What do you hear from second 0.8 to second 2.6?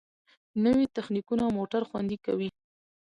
تخنیکونه موټر خوندي کوي.